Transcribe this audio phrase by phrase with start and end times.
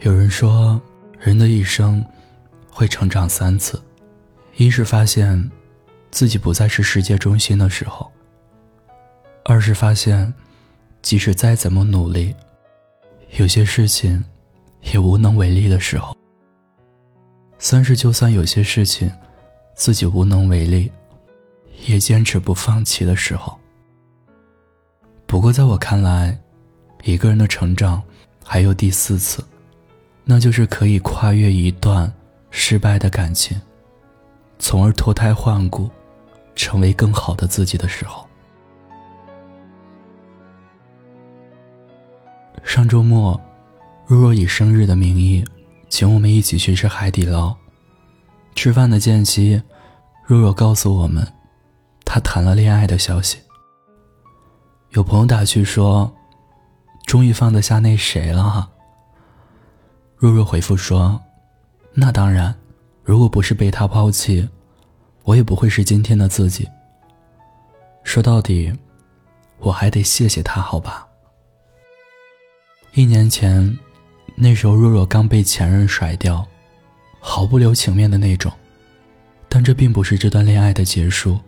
[0.00, 0.80] 有人说，
[1.18, 2.04] 人的一生
[2.70, 3.80] 会成长三次：
[4.56, 5.50] 一是发现
[6.10, 8.06] 自己不再是世界中心的时候；
[9.44, 10.32] 二是发现，
[11.00, 12.34] 即使再怎么努力，
[13.38, 14.22] 有些事情
[14.82, 16.14] 也无能为力的时候；
[17.58, 19.10] 三是就算有些事情
[19.74, 20.92] 自己无能为力，
[21.86, 23.58] 也坚持不放弃的时候。
[25.26, 26.38] 不过，在我看来，
[27.04, 28.02] 一个人的成长
[28.44, 29.42] 还有第四次。
[30.24, 32.10] 那就是可以跨越一段
[32.50, 33.60] 失败的感情，
[34.58, 35.90] 从而脱胎换骨，
[36.56, 38.26] 成为更好的自己的时候。
[42.62, 43.38] 上周末，
[44.06, 45.44] 若若以生日的名义，
[45.90, 47.54] 请我们一起去吃海底捞。
[48.54, 49.62] 吃饭的间隙，
[50.24, 51.26] 若若告诉我们，
[52.04, 53.38] 她谈了恋爱的消息。
[54.90, 56.10] 有朋友打趣说
[57.04, 58.70] ：“终于放得下那谁了哈。”
[60.24, 61.20] 若若回复说
[61.92, 62.54] ：“那当然，
[63.02, 64.48] 如果不是被他抛弃，
[65.22, 66.66] 我也不会是今天的自己。
[68.04, 68.72] 说到底，
[69.58, 71.06] 我还得谢谢他，好吧？
[72.94, 73.78] 一年前，
[74.34, 76.48] 那时候若若刚被前任甩掉，
[77.20, 78.50] 毫不留情面的那种。
[79.50, 81.38] 但这并不是这段恋爱的结束。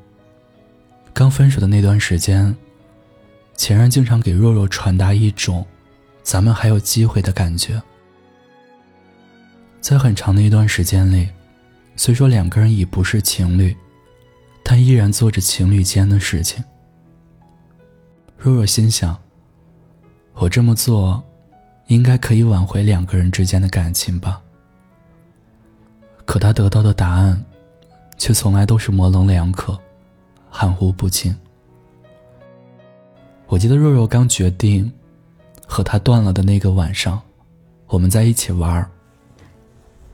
[1.15, 2.55] 刚分手的那段时间，
[3.57, 5.67] 前任经常给若若传达一种
[6.23, 7.81] ‘咱们还有机会’的感觉。”
[9.87, 11.29] 在很长的一段时间里，
[11.95, 13.73] 虽说两个人已不是情侣，
[14.65, 16.65] 但依然做着情侣间的事情。
[18.37, 19.17] 若若心想
[20.35, 21.23] ：“我这么做，
[21.87, 24.43] 应该可以挽回两个人之间的感情吧。”
[26.27, 27.41] 可她得到的答案，
[28.19, 29.79] 却从来都是模棱两可、
[30.51, 31.33] 含糊不清。
[33.47, 34.93] 我记得若若刚决定
[35.65, 37.23] 和他断了的那个晚上，
[37.87, 38.91] 我们在一起玩儿。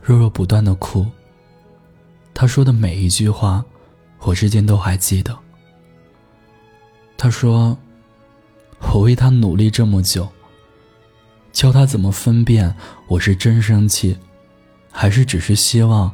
[0.03, 1.07] 若若不断的哭。
[2.35, 3.65] 他说的每一句话，
[4.21, 5.39] 我至今都还记得。
[7.17, 7.79] 他说
[8.93, 10.29] ：“我为他努力这么久，
[11.53, 12.75] 教他怎么分辨
[13.07, 14.19] 我是真生气，
[14.91, 16.11] 还是只是希望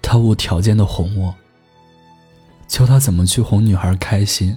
[0.00, 1.32] 他无条件的哄我。
[2.66, 4.56] 教他怎么去哄女孩开心，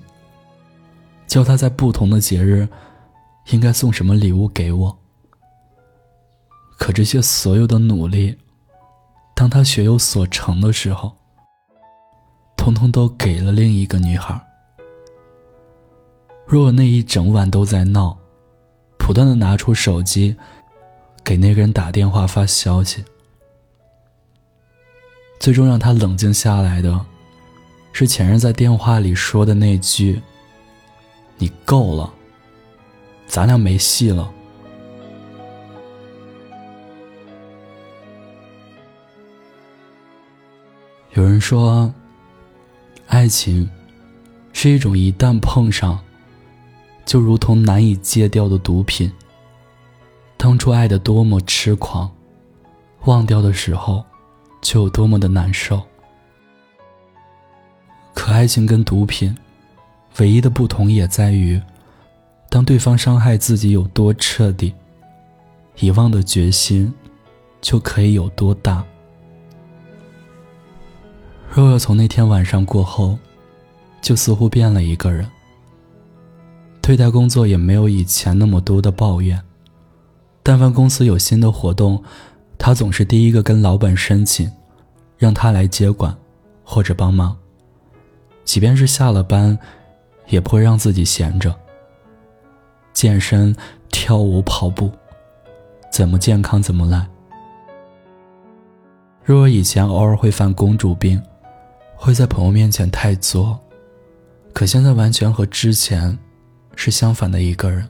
[1.28, 2.68] 教他在不同的节日
[3.50, 4.98] 应该送什么礼物给我。
[6.78, 8.36] 可这些所有的努力。”
[9.46, 11.16] 当他学有所成的时候，
[12.58, 14.36] 通通都给了另一个女孩。
[16.48, 18.18] 若那一整晚都在闹，
[18.98, 20.36] 不断的拿出手机，
[21.24, 23.06] 给那个人打电话发消息。
[25.40, 27.06] 最终让他冷静下来的，
[27.94, 30.20] 是前任在电话里说的那句
[31.38, 32.12] ：“你够了，
[33.28, 34.34] 咱俩没戏了。”
[41.16, 41.94] 有人说，
[43.08, 43.70] 爱情
[44.52, 45.98] 是一种一旦碰上，
[47.06, 49.10] 就如同难以戒掉的毒品。
[50.36, 52.12] 当初爱的多么痴狂，
[53.06, 54.04] 忘掉的时候，
[54.62, 55.82] 就有多么的难受。
[58.14, 59.34] 可爱情跟毒品，
[60.18, 61.62] 唯一的不同也在于，
[62.50, 64.74] 当对方伤害自己有多彻底，
[65.80, 66.94] 遗忘的决心
[67.62, 68.84] 就可以有多大。
[71.56, 73.18] 若若从那天晚上过后，
[74.02, 75.26] 就似乎变了一个人。
[76.82, 79.42] 对待工作也没有以前那么多的抱怨。
[80.44, 82.04] 但凡公司有新的活动，
[82.58, 84.52] 他总是第一个跟老板申请，
[85.18, 86.14] 让他来接管
[86.66, 87.34] 或者帮忙。
[88.44, 89.58] 即便是下了班，
[90.28, 91.56] 也不会让自己闲着。
[92.92, 93.56] 健身、
[93.88, 94.92] 跳舞、跑步，
[95.90, 97.08] 怎么健康怎么来。
[99.24, 101.18] 若若以前偶尔会犯公主病。
[101.96, 103.60] 会在朋友面前太作，
[104.54, 106.18] 可现在完全和之前
[106.76, 107.88] 是相反的一个人。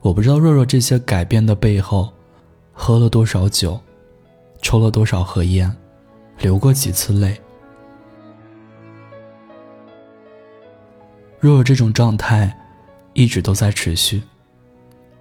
[0.00, 2.12] 我不知道若若这些改变的背后，
[2.72, 3.80] 喝了多少酒，
[4.60, 5.72] 抽了多少盒烟，
[6.38, 7.40] 流过几次泪。
[11.38, 12.52] 若若这种状态
[13.12, 14.22] 一直都在持续，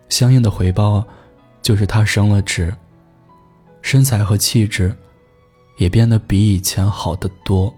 [0.09, 1.05] 相应的回报
[1.61, 2.73] 就是她升了职，
[3.81, 4.95] 身材和气质
[5.77, 7.71] 也变得比以前好得多。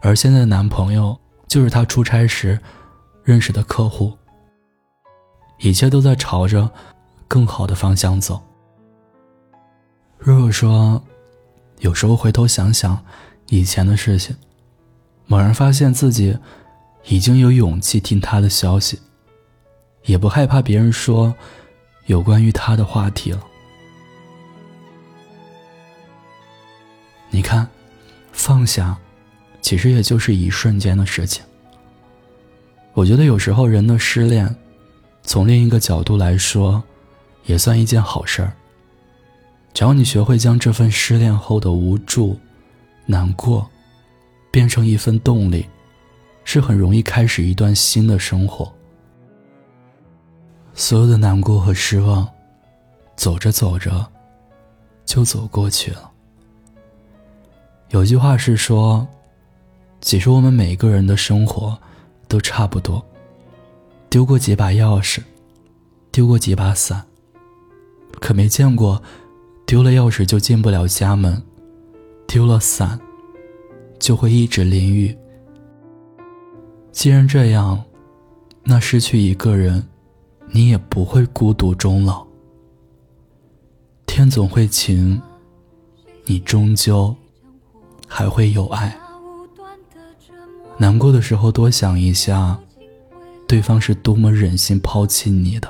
[0.00, 2.58] 而现在的男朋友就是她出差时
[3.24, 4.16] 认识的客户。
[5.58, 6.70] 一切都在朝着
[7.26, 8.40] 更好的方向走。
[10.16, 11.02] 如果说
[11.80, 13.04] 有时候回头想想
[13.48, 14.36] 以前的事情，
[15.26, 16.38] 猛然发现自己
[17.06, 19.00] 已经有勇气听他的消息，
[20.04, 21.34] 也不害怕别人说
[22.06, 23.44] 有关于他的话题了。
[27.30, 27.68] 你看，
[28.32, 28.96] 放下。
[29.68, 31.44] 其实也就是一瞬间的事情。
[32.94, 34.56] 我觉得有时候人的失恋，
[35.22, 36.82] 从另一个角度来说，
[37.44, 38.50] 也算一件好事儿。
[39.74, 42.34] 只要你学会将这份失恋后的无助、
[43.04, 43.68] 难过，
[44.50, 45.66] 变成一份动力，
[46.44, 48.72] 是很容易开始一段新的生活。
[50.72, 52.26] 所有的难过和失望，
[53.16, 54.06] 走着走着，
[55.04, 56.10] 就走过去了。
[57.90, 59.06] 有句话是说，
[60.00, 61.78] 其实我们每个人的生活。
[62.28, 63.02] 都差不多。
[64.10, 65.22] 丢过几把钥匙，
[66.12, 67.02] 丢过几把伞，
[68.20, 69.02] 可没见过
[69.66, 71.42] 丢了钥匙就进不了家门，
[72.26, 73.00] 丢了伞
[73.98, 75.16] 就会一直淋雨。
[76.92, 77.82] 既然这样，
[78.62, 79.88] 那失去一个人，
[80.50, 82.26] 你也不会孤独终老。
[84.04, 85.18] 天总会晴，
[86.26, 87.16] 你终究
[88.06, 89.07] 还会有爱。
[90.80, 92.56] 难过的时候，多想一下，
[93.48, 95.68] 对方是多么忍心抛弃你的，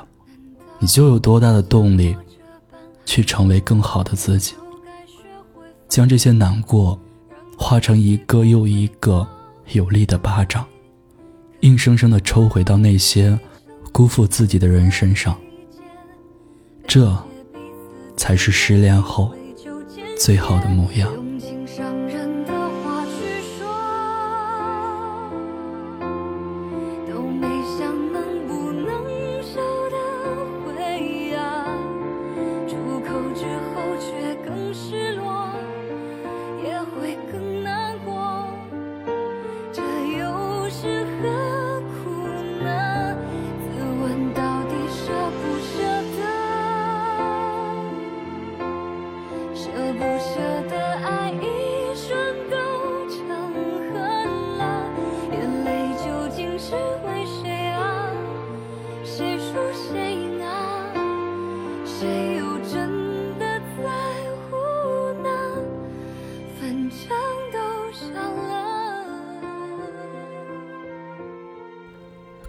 [0.77, 2.15] 你就有多大的动力，
[3.05, 4.53] 去成为更好的自己。
[5.87, 6.99] 将这些难过，
[7.57, 9.27] 化成一个又一个
[9.71, 10.63] 有力的巴掌，
[11.61, 13.37] 硬生生的抽回到那些
[13.91, 15.35] 辜负自己的人身上。
[16.87, 17.17] 这，
[18.15, 19.31] 才是失恋后
[20.17, 21.11] 最好的模样。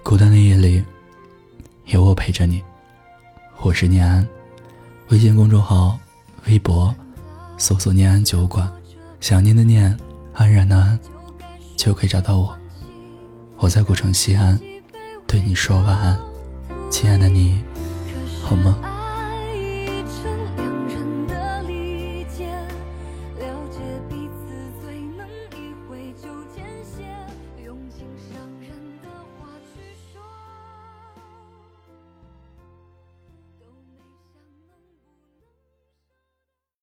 [0.03, 0.85] 孤单的夜里，
[1.87, 2.61] 有我陪着你。
[3.63, 4.27] 我是念安，
[5.11, 5.97] 微信公众号、
[6.47, 6.95] 微博
[7.59, 8.71] 搜索“念安酒馆”，
[9.21, 9.97] 想念的念，
[10.35, 10.99] 安然的安，
[11.77, 12.57] 就可以找到我。
[13.59, 14.59] 我在古城西安，
[15.27, 16.19] 对你说晚安，
[16.91, 17.63] 亲爱的你，
[18.43, 18.90] 好吗？